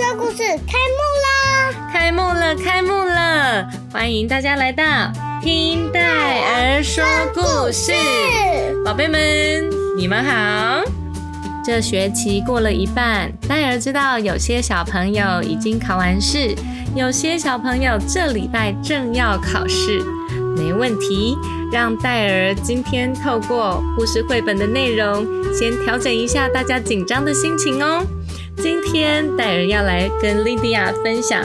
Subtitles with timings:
[0.00, 1.90] 说故事开幕啦！
[1.92, 3.68] 开幕了，开幕了！
[3.92, 4.82] 欢迎大家来到
[5.42, 7.04] 听戴儿说
[7.34, 7.92] 故事，
[8.82, 10.82] 宝贝们，你们好。
[11.62, 16.54] 这学期过了一半，戴儿知道有些小朋友已经考完试，
[16.94, 20.02] 有些小朋友这礼拜正要考试。
[20.56, 21.36] 没问题，
[21.70, 28.02] 让戴儿今天透过故事绘本的内容，先调整一下大家紧张的心情哦。
[28.62, 31.42] 今天戴尔要来跟莉迪亚分享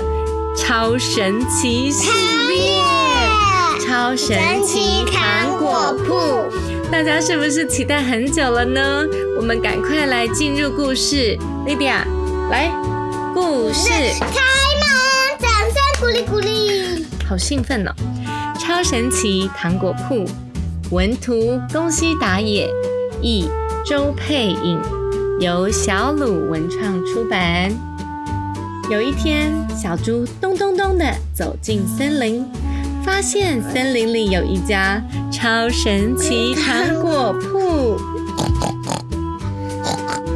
[0.57, 2.09] 超神奇系
[2.49, 2.83] 列，
[3.79, 6.51] 超神奇糖果铺，
[6.91, 9.05] 大家是不是期待很久了呢？
[9.37, 12.05] 我们赶快来进入故事，莉迪亚，
[12.51, 12.69] 来，
[13.33, 14.41] 故事开
[14.81, 17.91] 门，掌声鼓励鼓励，好兴奋哦！
[18.59, 20.25] 超神奇糖果铺，
[20.91, 22.69] 文图宫西达也，
[23.21, 23.49] 译
[23.85, 24.81] 周佩颖。
[25.39, 27.69] 由小鲁文创出版。
[28.89, 32.45] 有一天，小猪咚咚咚地走进森林，
[33.03, 37.97] 发现森林里有一家超神奇糖果铺。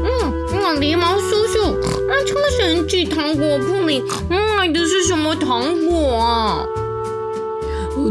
[0.04, 6.66] 嗯，那狸猫叔叔，那超神奇糖果铺里卖的是什么糖果啊？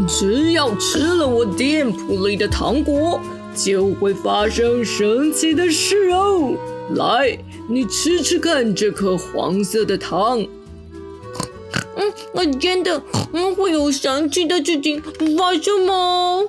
[0.07, 3.19] 只要吃了我店铺里的糖果，
[3.53, 6.53] 就会发生神奇的事哦。
[6.95, 7.37] 来，
[7.69, 10.39] 你吃吃看这颗黄色的糖。
[11.95, 13.01] 嗯，我真的，
[13.33, 16.41] 嗯，会有神奇的事情发生吗？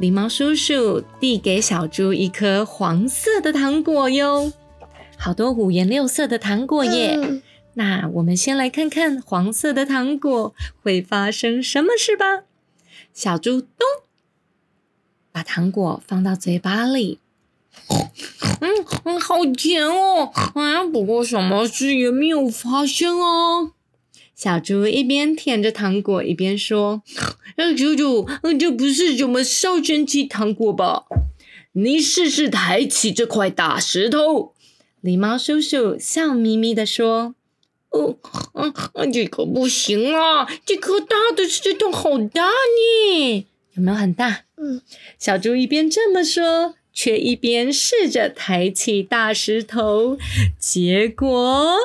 [0.00, 4.52] 狸猫叔叔递给小猪一颗黄色的糖果哟，
[5.16, 7.42] 好多五颜六色的糖果耶。
[7.74, 12.44] 那我们先来看看黄色的糖果会发生什么事吧。
[13.12, 13.86] 小猪咚，
[15.30, 17.18] 把糖果放到嘴巴里。
[18.60, 20.32] 嗯嗯，好甜哦！
[20.54, 23.72] 哎，不过什么事也没有发生哦。
[24.34, 27.02] 小猪一边舔着糖果，一边说
[27.76, 31.04] ：“猪猪，这不是什么超神奇糖果吧？
[31.72, 34.54] 你试试抬起这块大石头。”
[35.02, 37.34] 狸猫叔叔笑眯眯的说
[37.90, 38.16] ：“哦，
[38.94, 40.48] 嗯，这可不行啊！
[40.64, 44.82] 这颗大的石头好大呢，有没有很大？”嗯，
[45.18, 46.74] 小猪一边这么说。
[46.98, 50.18] 却一边试着抬起大石头，
[50.58, 51.76] 结果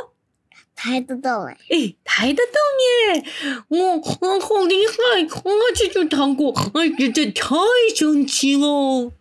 [0.76, 1.56] 抬得动哎！
[1.70, 3.24] 哎，抬得动耶！
[3.68, 5.24] 哇，好厉害！
[5.44, 7.56] 哇，这种糖果，哎，真的太
[7.96, 9.12] 神奇了！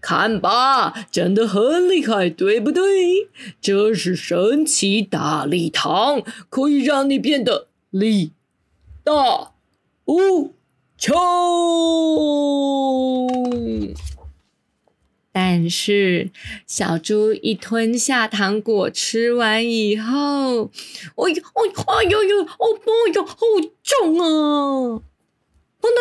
[0.00, 3.28] 看吧，真的很厉害，对不对？
[3.60, 8.32] 这是神奇大力糖，可以让你变得力
[9.04, 9.52] 大
[10.06, 10.54] 无
[10.96, 11.14] 穷。
[15.38, 16.30] 但是
[16.66, 20.70] 小猪一吞下糖果，吃完以后，
[21.14, 21.42] 哎呦
[21.88, 23.36] 哎呦呦，哦不哟，好
[23.82, 25.02] 重啊！
[25.78, 25.94] 扑通，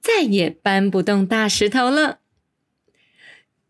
[0.00, 2.20] 再也搬不动大石头了。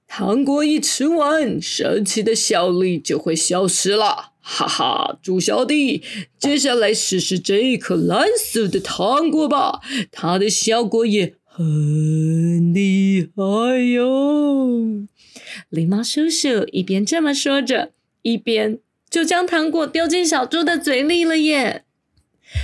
[0.07, 4.33] 糖果一吃完，神奇的效力就会消失了。
[4.43, 6.03] 哈哈，猪小弟，
[6.39, 9.81] 接下来试试这一颗蓝色的糖果吧，
[10.13, 11.37] 它的效果也。
[11.53, 13.43] 很厉害
[13.93, 15.05] 哟！
[15.69, 17.91] 狸猫叔叔一边这么说着，
[18.23, 18.79] 一边
[19.11, 21.85] 就将糖果丢进小猪的嘴里了耶。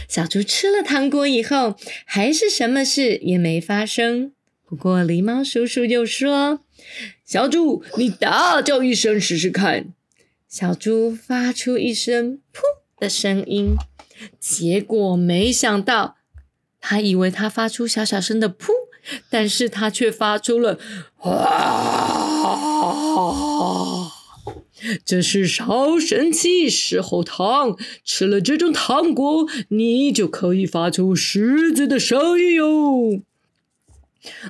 [0.09, 4.33] 小猪吃了糖果以后，还是什么事也没发生。
[4.65, 6.61] 不过狸猫叔叔又说
[7.27, 9.93] ：“小猪，你大叫一声试试看。”
[10.49, 12.61] 小猪发出一声“噗”
[12.99, 13.75] 的声音，
[14.39, 16.16] 结果没想到。
[16.81, 18.69] 他以为他发出小小声的“噗”，
[19.31, 20.79] 但是他却发出了
[21.23, 22.23] “啊”。
[25.05, 33.23] 这是超神奇石猴糖，吃了这种糖果，你就可以发出狮子的声音哟。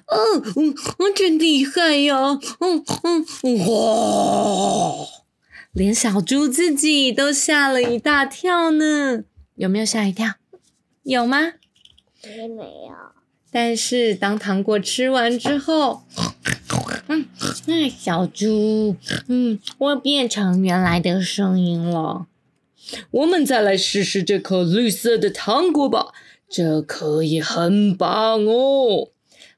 [0.06, 0.74] 嗯嗯，
[1.14, 2.38] 真厉害呀！
[2.60, 3.24] 嗯嗯
[3.66, 5.06] 哇，
[5.72, 9.24] 连小猪自己都吓了一大跳呢。
[9.54, 10.34] 有没有吓一跳？
[11.04, 11.52] 有吗？
[12.28, 12.94] 没没有。
[13.50, 16.02] 但是当糖果吃完之后，
[17.08, 17.26] 嗯，
[17.68, 18.96] 哎，小猪，
[19.28, 22.26] 嗯，我变成原来的声音了。
[23.10, 26.12] 我们再来试试这颗绿色的糖果吧，
[26.48, 29.08] 这可以很棒哦。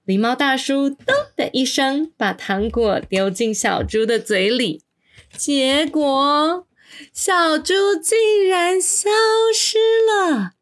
[0.07, 4.83] 狸猫大叔咚的一声把糖果丢进小猪的嘴里，
[5.37, 6.67] 结果
[7.13, 9.11] 小猪竟然消
[9.55, 10.53] 失了。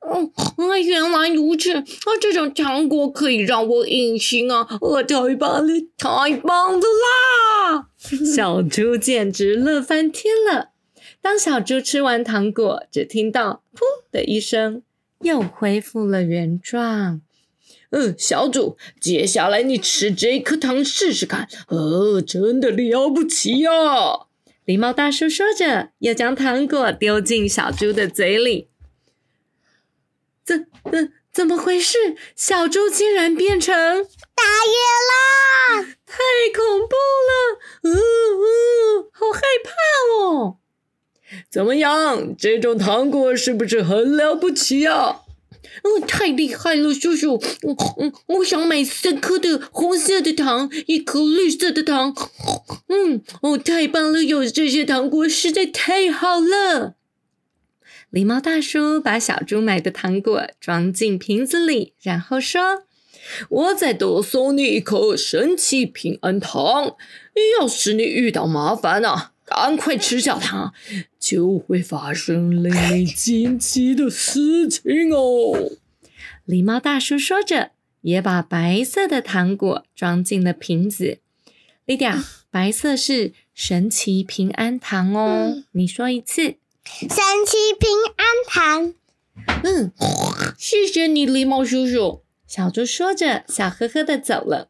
[0.00, 1.72] 哦，啊，原来如此！
[1.74, 1.84] 啊，
[2.20, 4.66] 这种糖果可以让我隐形啊！
[4.80, 7.88] 我，太棒了，太棒了啦！
[8.34, 10.70] 小猪简直乐翻天了。
[11.20, 13.80] 当小猪吃完糖果，只听到“噗”
[14.10, 14.82] 的一声，
[15.20, 17.20] 又恢复了原状。
[17.90, 21.46] 嗯，小主，接下来你吃这颗糖试试看。
[21.68, 23.70] 哦，真的了不起呀！
[24.64, 28.69] 狸猫大叔说着，又将糖果丢进小猪的嘴里。
[30.50, 32.16] 怎怎怎么回事？
[32.34, 35.84] 小猪竟然变成大野狼！
[36.04, 36.16] 太
[36.52, 36.96] 恐怖
[37.28, 37.60] 了！
[37.84, 39.70] 嗯嗯，好害怕
[40.24, 40.56] 哦！
[41.48, 42.34] 怎么样？
[42.36, 45.20] 这种糖果是不是很了不起呀？
[45.84, 47.40] 嗯，太厉害了，叔叔！
[47.62, 52.12] 嗯嗯，我想买三颗的红色的糖，一颗绿色的糖。
[52.88, 54.24] 嗯，哦，太棒了！
[54.24, 56.96] 有这些糖果实在太好了。
[58.12, 62.82] 狸猫大叔把小猪买的糖果装进瓶子里，然后说
[63.48, 66.96] ：“我再多送你一颗神奇平安糖。
[67.60, 70.72] 要是你遇到麻烦啊，赶快吃下它，
[71.20, 75.70] 就会发生令你惊奇的事情哦。”
[76.48, 77.70] 狸猫大叔说着，
[78.00, 81.18] 也把白色的糖果装进了瓶子。
[81.86, 85.62] 莉迪亚，白色是神奇平安糖哦。
[85.70, 86.56] 你说一次。
[86.84, 88.94] 神奇平安糖。
[89.62, 89.92] 嗯，
[90.58, 92.22] 谢谢你，狸猫叔叔。
[92.46, 94.68] 小猪说着，笑呵呵的走了。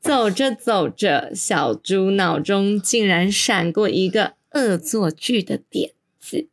[0.00, 6.48] 走着走着，小猪脑中竟然闪过一个恶作剧的点子。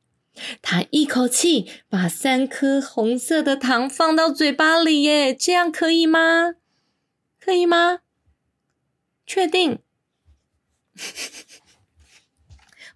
[0.62, 6.54] 他一口气把三颗红色的糖放到嘴巴里，耶，这样可以吗？
[7.40, 8.00] 可以吗？
[9.26, 9.80] 确定？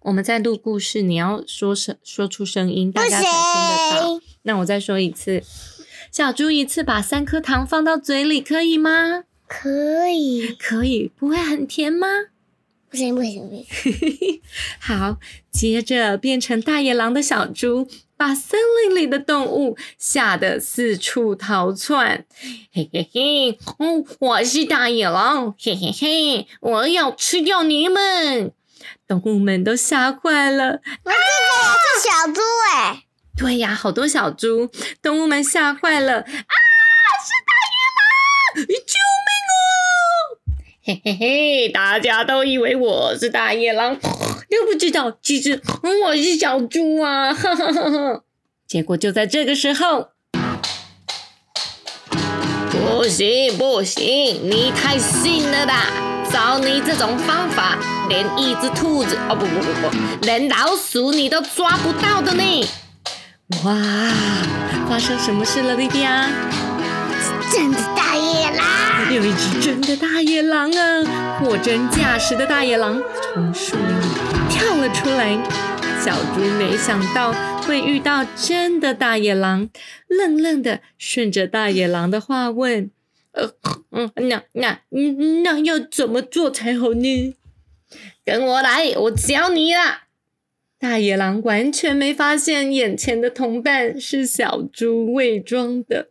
[0.04, 4.20] 我们在录故事，你要说声说出声音，大家才听得到。
[4.42, 5.42] 那我再说一次，
[6.12, 9.24] 小猪一次把三颗糖放到嘴里，可以吗？
[9.48, 12.06] 可以，可以，不会很甜吗？
[12.90, 14.42] 不行不行不行。
[14.78, 15.16] 好，
[15.50, 22.26] 接着变成大野狼的小猪，把森林里的动物吓得四处逃窜。
[22.70, 28.52] 嘿嘿嘿，哦，我是大野狼，嘿嘿嘿，我要吃掉你们。
[29.06, 30.80] 动物们都吓坏了。
[31.04, 32.40] 那这个也是小猪
[32.72, 33.04] 哎？
[33.36, 34.70] 对呀，好多小猪，
[35.02, 36.20] 动物们吓坏了。
[36.20, 38.66] 啊，是大野狼！
[38.66, 38.94] 救
[39.24, 39.58] 命哦！
[40.86, 43.98] 嘿嘿嘿，大家都以为我是大野狼，
[44.50, 45.60] 又不知道其实
[46.04, 47.32] 我是小猪啊！
[47.34, 48.22] 哈哈哈哈。
[48.68, 50.10] 结果就在这个时候，
[52.70, 55.86] 不行不行，你太信了吧！
[56.32, 57.78] 照你这种方法，
[58.08, 62.42] 连一只兔子哦不不不不，连老鼠你都抓不到的呢！
[63.64, 63.72] 哇，
[64.88, 66.28] 发生什么事了，莉迪亚？
[67.50, 69.12] 真的大野狼！
[69.12, 71.38] 有一只真的大野狼啊！
[71.40, 73.02] 货真价实的大野狼
[73.34, 74.04] 从树林里
[74.50, 75.38] 跳了出来。
[76.04, 79.70] 小猪没想到会遇到真的大野狼，
[80.06, 82.90] 愣愣的顺着大野狼的话问。
[83.32, 83.50] 呃，
[83.90, 87.34] 嗯，那那嗯，那要怎么做才好呢？
[88.24, 90.04] 跟我来，我教你啦！
[90.78, 96.08] 大野狼完全没发现眼前的同伴是小猪伪装的。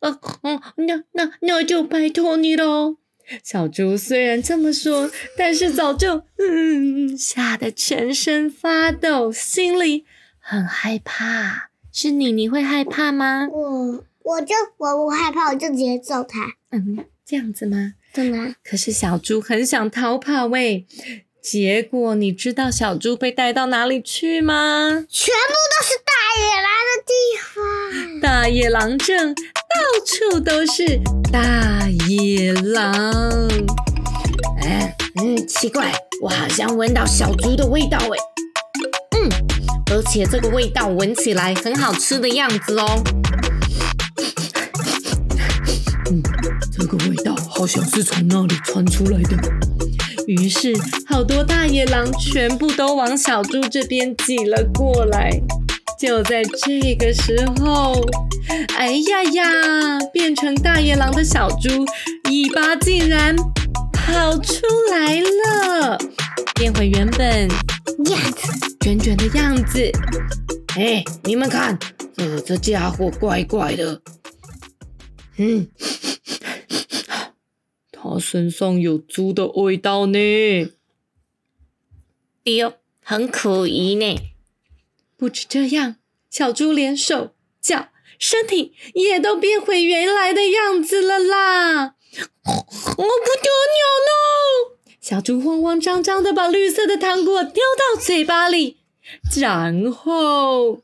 [0.00, 2.96] 哦哦，那那那就拜托你喽。
[3.42, 10.04] 小猪虽然这么说，但是早就嗯吓得全身发抖，心里
[10.38, 11.70] 很害怕。
[11.92, 13.48] 是你，你会害怕吗？
[13.50, 14.04] 我。
[14.24, 16.54] 我就我不害怕，我就直接揍他。
[16.70, 17.92] 嗯，这样子吗？
[18.14, 18.54] 对吗？
[18.64, 20.86] 可是小猪很想逃跑喂，
[21.44, 25.04] 结果你知道小猪被带到哪里去吗？
[25.10, 26.10] 全部都是大
[26.40, 27.12] 野狼的地
[27.52, 28.20] 方。
[28.22, 29.44] 大野狼镇到
[30.06, 30.98] 处都是
[31.30, 33.46] 大野狼。
[34.62, 38.16] 哎，嗯，奇怪，我好像闻到小猪的味道哎。
[39.18, 39.28] 嗯，
[39.92, 43.04] 而且这个味道闻起来很好吃的样子哦。
[46.10, 46.22] 嗯
[46.72, 49.36] 这个味道好像是从那里传出来的。
[50.26, 50.72] 于是，
[51.06, 55.30] 好多大野狼全部都往小猪这边挤了过来。
[55.98, 57.94] 就在这个时候，
[58.76, 59.98] 哎呀呀！
[60.12, 61.84] 变成大野狼的小猪
[62.30, 63.34] 尾巴竟然
[63.92, 65.98] 跑出来了，
[66.56, 69.90] 变回原本样子，卷卷的样子。
[70.76, 71.78] 哎，你们看，
[72.16, 74.00] 这，这家伙怪怪的。
[75.36, 75.66] 嗯。
[78.04, 80.18] 他身上有猪的味道呢，
[82.42, 84.18] 哟，很可疑呢。
[85.16, 85.96] 不止这样，
[86.28, 91.94] 小猪连手脚、身体也都变回原来的样子了啦！
[92.44, 93.04] 我不
[93.42, 94.76] 得了喽！
[95.00, 98.80] 小猪慌慌张张的把绿色的糖果丢到嘴巴里，
[99.34, 100.82] 然后，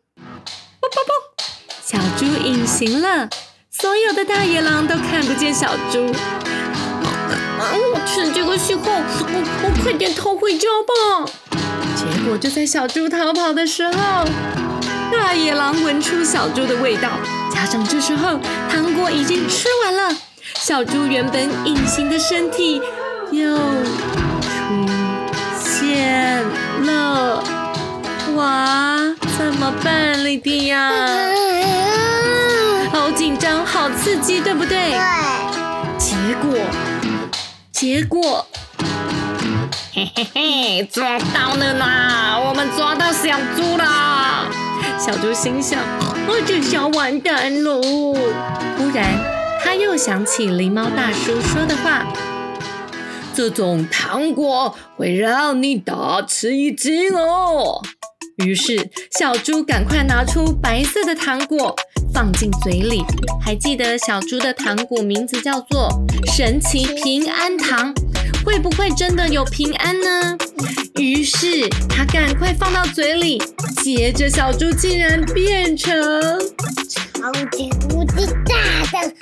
[1.84, 3.28] 小猪隐形了，
[3.70, 6.49] 所有的大野狼都看不见小猪。
[8.06, 11.30] 趁这个时候，我我快点逃回家吧。
[11.94, 14.24] 结果就在小猪逃跑的时候，
[15.12, 17.08] 大野狼闻出小猪的味道，
[17.52, 20.16] 加上这时候糖果已经吃完了，
[20.58, 22.82] 小猪原本隐形的身体
[23.30, 24.86] 又出
[25.58, 26.42] 现
[26.84, 27.44] 了。
[28.34, 30.90] 哇，怎么办，莉迪亚？
[32.92, 34.90] 好紧张，好刺激，对不对？
[34.90, 34.98] 对，
[37.80, 38.46] 结果，
[39.94, 42.38] 嘿嘿嘿，抓到了啦！
[42.38, 44.50] 我们抓到小猪啦。
[44.98, 45.80] 小猪心想。
[46.28, 47.80] 我这下完蛋喽！
[48.76, 49.18] 忽然，
[49.64, 52.06] 他又想起狸猫大叔说的话。
[53.32, 57.80] 这种糖果会让你大吃一惊哦。
[58.44, 61.74] 于是，小猪赶快拿出白色的糖果
[62.12, 63.02] 放进嘴里。
[63.40, 65.88] 还记得小猪的糖果名字叫做
[66.26, 67.92] 神奇平安糖，
[68.44, 70.36] 会不会真的有平安呢？
[70.96, 73.40] 于是他赶快放到嘴里，
[73.82, 75.94] 接着小猪竟然变成
[76.88, 79.20] 超级无敌大的猪。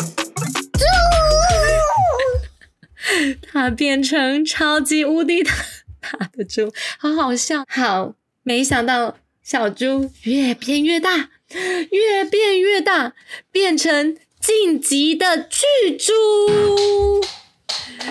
[3.50, 5.52] 它变成超级无敌大
[6.00, 7.64] 大的猪，好好笑。
[7.68, 11.30] 好，没想到小猪越变越大，
[11.90, 13.14] 越变越大，
[13.50, 16.12] 变成晋级的巨猪。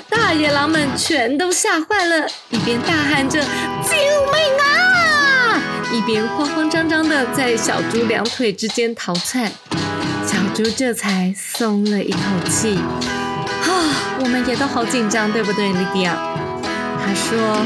[0.10, 3.40] 大野狼们全都吓坏了，一边大喊着
[3.86, 5.62] “救命啊”，
[5.94, 9.52] 一边慌慌张张的在小猪两腿之间逃窜。
[10.26, 12.76] 小猪这才松了一口气。
[12.76, 16.18] 啊，我们也都好紧张，对不对，莉迪亚？
[17.06, 17.66] 他说：“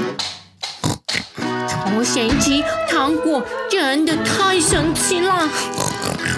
[1.68, 5.50] 超神奇糖果真的太神奇了，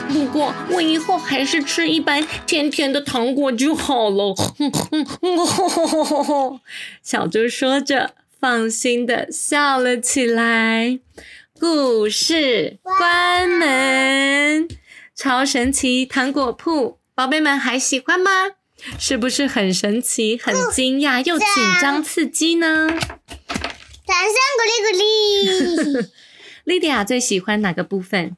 [0.09, 4.35] 不过我以后还是吃一般甜甜的糖果就好了。
[7.01, 10.99] ”小猪说着，放心的笑了起来。
[11.59, 14.67] 故事关门，
[15.15, 18.31] 超神奇糖果铺，宝贝们还喜欢吗？
[18.99, 21.47] 是不是很神奇、很惊讶又紧
[21.79, 22.89] 张刺激呢？
[24.05, 26.09] 掌声鼓励鼓励。
[26.65, 28.35] 莉迪亚最喜欢哪个部分？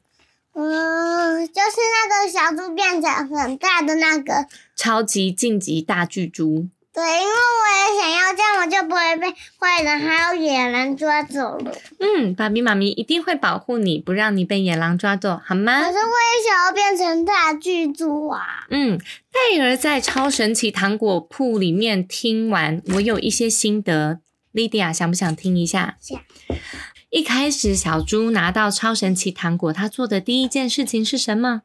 [0.54, 4.46] 嗯，就是那个小猪变成很大的那个。
[4.74, 6.68] 超级晋级大巨猪。
[6.92, 11.76] 对，因为我也想要这样，我就不会被坏人还有野狼抓走了。
[12.00, 15.82] 嗯，爸比妈咪一定会保护你，不让你被野狼抓走，好吗？
[15.82, 18.66] 可是我也想要变成大巨猪啊！
[18.70, 18.98] 嗯，
[19.30, 24.20] 戴尔在超神奇糖果铺里面听完，我有一些心得。
[24.56, 25.98] 莉迪亚想不想听一下？
[26.00, 26.18] 想。
[27.10, 31.60] 一开始，小猪拿到超神奇糖果，他做的第一件事情是什么？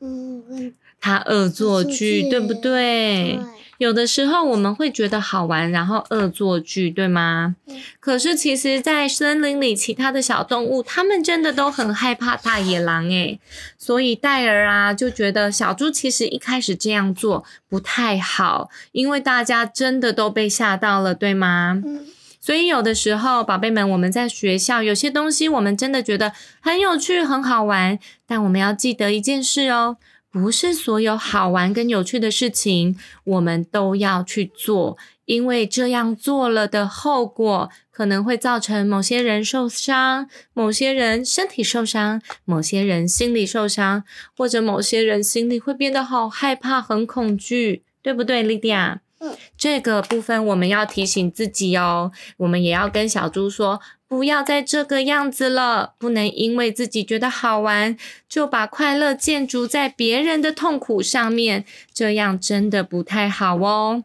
[0.00, 3.38] 嗯，他恶作剧，对不对？
[3.38, 3.55] 对。
[3.78, 7.56] 有的时候我们会觉得好玩，然后恶作剧，对吗？
[7.66, 7.80] 嗯。
[8.00, 13.38] 可是其实，在森林里，其他的小动物，它们真的都很害怕大野狼诶。
[13.76, 21.82] 所以戴尔啊，就觉得小猪其实一开始这样做不太好，因为大家真的都被吓到了，对吗？
[21.84, 22.06] 嗯。
[22.40, 29.96] 所以有的时候，宝贝们，我们在学校有些东西，我们真的觉得很有趣、很好玩，但我们要记得一件事哦。
[30.38, 44.04] 不是所有好玩跟有趣的事情，我们都要去做，因为这样做了的后果，可能会造成某些人受伤，某些人身体受伤，某些人心理受伤，
[44.36, 49.00] 或者某些人心里会变得好害怕、很恐惧，对不对，莉迪亚？
[49.18, 53.80] 嗯，这个部分我们要提醒自己哦，我们也要跟小猪说。
[54.08, 57.96] 不要再这个样子了，不能因为自己觉得好玩，
[58.28, 64.04] 就把快乐建筑在别人的痛苦上面，这样真的不太好哦。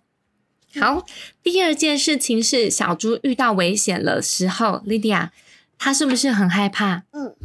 [0.79, 1.05] 好，
[1.43, 5.31] 第二件事情是小猪遇到危险了时候，莉迪亚，
[5.77, 7.03] 他是不是很害怕？
[7.11, 7.35] 嗯。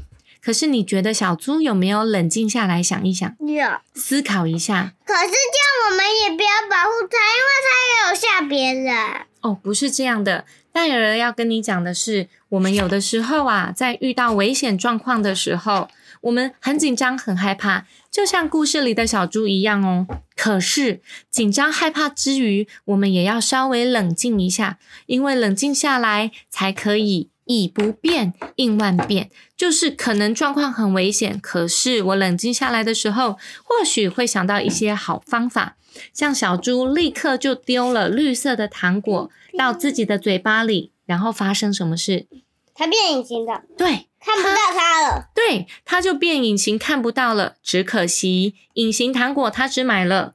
[0.40, 3.36] 可是你觉得小猪有没有冷静下来想一想？
[3.40, 3.66] 有。
[3.94, 4.94] 思考一下。
[5.04, 9.26] 可是这样我们也不要保护它，因为它也有吓别人。
[9.40, 10.44] 哦，不是这样的。
[10.76, 15.88] 戴尔要跟你讲的是，我们有的时候啊，在遇到危险状况的时候，
[16.20, 20.06] 我们很紧张、很害怕，就像故事里的小猪一样哦。
[20.36, 29.30] 可是紧张害怕之余，我们也要稍微冷静一下，因为冷静下来才可以以不变应万变。
[29.56, 35.78] 就是可能状况很危险，可是我冷静下来的时候，或许会想到一些好方法。
[36.12, 42.26] 像小猪立刻就丢了绿色的糖果到自己的嘴巴里，然后发生什么事？
[42.74, 43.62] 它变隐形的。
[43.76, 45.30] 对，看不到它了。
[45.34, 47.54] 对，它就变隐形看不到了。
[47.62, 50.34] 只可惜隐形糖果它只买了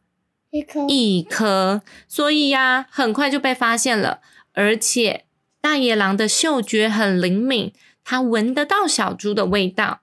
[0.50, 4.22] 一颗一颗，所以呀，很快就被发现了。
[4.54, 5.26] 而且
[5.62, 7.72] 大野狼的嗅觉很灵敏，
[8.04, 10.02] 它闻得到小猪的味道。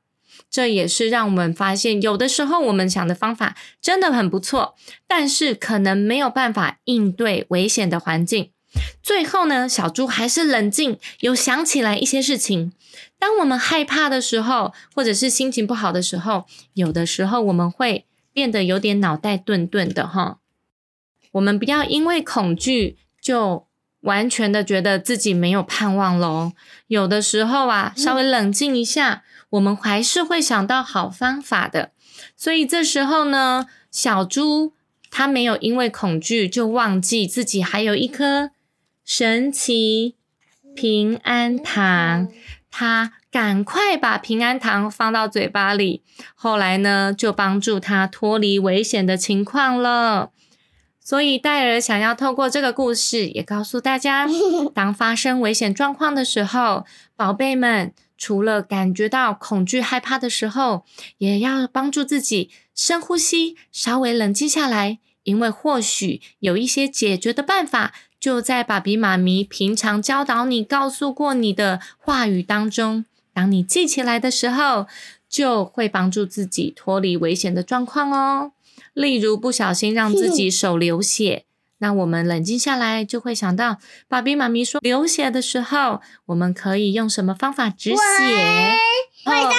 [0.50, 4.74] 这也是让我们发现，有的时候我们想的方法真的很不错，
[5.06, 8.50] 但是可能没有办法应对危险的环境。
[9.02, 12.72] 最后呢，小猪还是冷静，有想起来一些事情。
[13.18, 20.38] 当我们害怕的时候，或者是心情不好的时候，有的时候我们会变得有点脑袋顿顿的哈。
[21.32, 23.66] 我们不要因为恐惧就
[24.00, 26.52] 完全的觉得自己没有盼望喽。
[26.86, 31.92] 有的时候啊，稍微冷静一下，我们还是会想到好方法的。
[32.36, 34.72] 所以这时候呢，小猪
[35.10, 38.50] 它没有因为恐惧就忘记自己还有一颗
[39.04, 40.16] 神奇
[40.74, 42.28] 平安糖，
[42.70, 46.02] 它赶快把平安糖放到嘴巴里，
[46.34, 50.30] 后来呢，就帮助它脱离危险的情况了。
[51.00, 54.26] 所以戴尔想要透过这个故事，也告诉大家，
[54.74, 56.84] 当发生危险状况的时候，
[57.16, 60.84] 宝贝们除了感觉到恐惧、害怕的时候，
[61.18, 73.04] 也要帮助自己深呼吸，稍微冷静下来，因为或许有一些解决的办法，就在爸比妈咪平常教导你、告诉过你的话语当中。
[73.32, 74.88] 当你记起来的时候，
[75.28, 78.52] 就会帮助自己脱离危险的状况哦。
[78.92, 81.44] 例如不小心让自己手流血，
[81.78, 87.96] 那我们冷静下来就会想到，爸比妈咪说流血的时候，我们可以用什么方法止血？
[89.24, 89.56] 会这样子，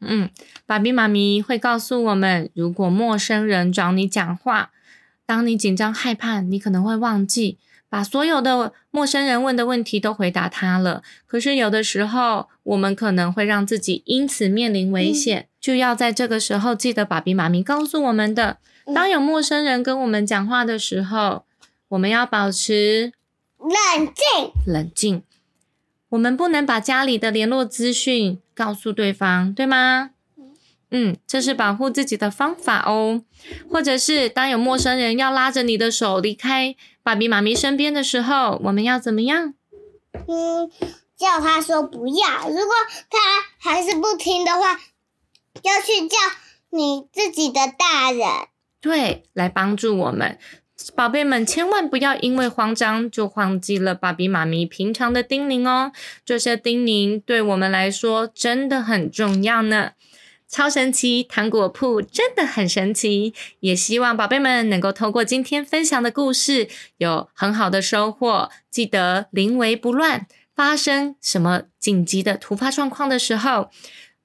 [0.00, 0.30] 嗯，
[0.66, 4.70] 爸比妈咪会告诉我们，如果陌生人找你讲话，
[5.26, 11.02] 当你紧张害怕，你可能会忘记把所有的陌生人问的问题都回答他了。
[11.26, 18.58] 可是有的时候，我们可能会让自己因此面临危险，就要在这个时候记得爸比妈咪告诉我们的。
[18.94, 21.43] 当有陌生人跟我们讲话的时候，
[21.94, 23.12] 我们要保持
[23.58, 25.22] 冷静，冷静。
[26.08, 30.10] 我们不能把家里的联络资讯告诉对方，对吗？
[30.90, 33.22] 嗯，这是保护自己的方法哦。
[33.70, 39.54] 或者是当有陌生人要拉着你的手离开爸比妈咪身边的时候，我们要怎么样？
[40.26, 40.70] 嗯，
[41.16, 42.48] 叫他说不要。
[42.48, 42.74] 如果
[43.08, 43.18] 他
[43.70, 44.80] 还是不听的话，
[45.62, 46.16] 要去叫
[46.70, 48.26] 你自己的大人。
[48.80, 50.38] 对，来帮助我们。
[50.94, 55.92] 宝贝们，千万不要因为慌张就忘记了爸比妈咪平常的叮咛哦。
[56.24, 59.92] 这些叮咛对我们来说真的很重要呢。
[60.46, 68.50] 超神奇糖果铺真的很神奇，也希望宝贝们能够透过今天分享的故事有很好的收获。
[68.70, 73.70] 记得临危不乱，发生什么紧急的突发状况的时候，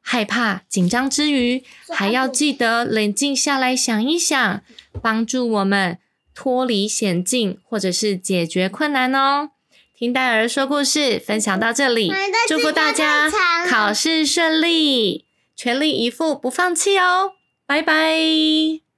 [0.01, 4.61] 害怕紧张之余，还要记得冷静下来想一想，
[5.01, 5.97] 帮助我们
[6.41, 9.49] 脱离险境或者是解决困难哦。
[9.93, 12.09] 听戴尔说故事，分享到这里，
[12.47, 13.29] 祝福大家
[13.67, 15.25] 考试顺利。
[15.57, 17.33] 全力以赴，不放弃哦！
[17.65, 18.88] 拜拜。